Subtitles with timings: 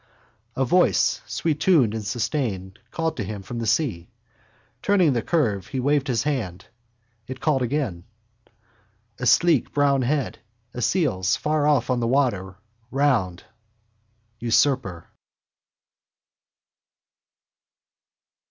[0.55, 4.09] A voice, sweettoned and sustained, called to him from the sea.
[4.81, 6.65] Turning the curve he waved his hand.
[7.27, 8.05] It called again.
[9.19, 10.39] A sleek brown head,
[10.73, 12.55] a seal's, far out on the water,
[12.89, 13.43] round.
[14.39, 15.05] Usurper.